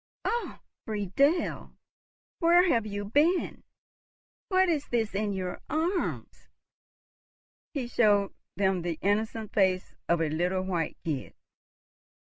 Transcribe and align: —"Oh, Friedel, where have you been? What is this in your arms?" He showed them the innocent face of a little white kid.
—"Oh, 0.25 0.57
Friedel, 0.83 1.77
where 2.39 2.67
have 2.67 2.87
you 2.87 3.05
been? 3.05 3.63
What 4.47 4.67
is 4.67 4.87
this 4.87 5.13
in 5.13 5.31
your 5.31 5.61
arms?" 5.69 6.49
He 7.75 7.85
showed 7.87 8.33
them 8.55 8.81
the 8.81 8.97
innocent 9.03 9.53
face 9.53 9.93
of 10.09 10.19
a 10.19 10.29
little 10.29 10.63
white 10.63 10.97
kid. 11.05 11.35